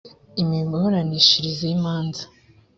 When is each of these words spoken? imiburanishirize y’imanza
imiburanishirize 0.41 1.63
y’imanza 1.71 2.23